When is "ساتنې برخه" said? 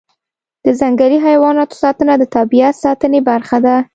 2.83-3.57